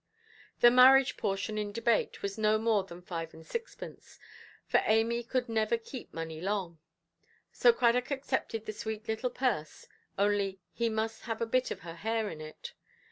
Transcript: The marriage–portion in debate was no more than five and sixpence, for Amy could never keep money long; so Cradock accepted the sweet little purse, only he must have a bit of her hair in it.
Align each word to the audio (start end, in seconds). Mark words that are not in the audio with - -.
The 0.61 0.71
marriage–portion 0.71 1.59
in 1.59 1.71
debate 1.71 2.23
was 2.23 2.35
no 2.35 2.57
more 2.57 2.83
than 2.83 3.03
five 3.03 3.35
and 3.35 3.45
sixpence, 3.45 4.17
for 4.65 4.81
Amy 4.87 5.21
could 5.21 5.47
never 5.47 5.77
keep 5.77 6.11
money 6.11 6.41
long; 6.41 6.79
so 7.51 7.71
Cradock 7.71 8.09
accepted 8.09 8.65
the 8.65 8.73
sweet 8.73 9.07
little 9.07 9.29
purse, 9.29 9.85
only 10.17 10.59
he 10.71 10.89
must 10.89 11.25
have 11.25 11.39
a 11.39 11.45
bit 11.45 11.69
of 11.69 11.81
her 11.81 11.97
hair 11.97 12.31
in 12.31 12.41
it. 12.41 12.73